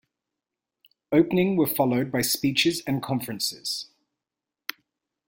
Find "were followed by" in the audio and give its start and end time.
1.57-2.21